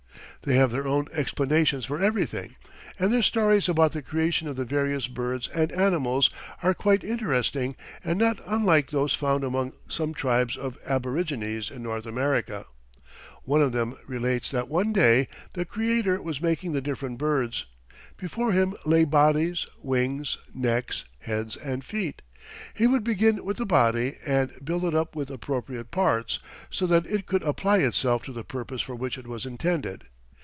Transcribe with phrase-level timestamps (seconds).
[0.43, 2.55] They have their own explanations for everything,
[2.97, 6.31] and their stories about the creation of the various birds and animals
[6.63, 12.07] are quite interesting and not unlike those found among some tribes of aborigines in North
[12.07, 12.65] America.
[13.43, 17.67] One of them relates that one day the Creator was making the different birds.
[18.17, 22.23] Before him lay bodies, wings, necks, heads and feet.
[22.73, 26.39] He would begin with the body and build it up with appropriate parts,
[26.71, 30.05] so that it could apply itself to the purpose for which it was intended.